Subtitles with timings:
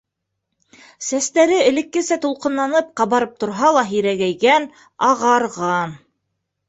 [1.07, 4.67] Сәстәре элеккесә тулҡынланып-ҡабарып торһа ла һирәгәйгән,
[5.13, 5.95] ағарған.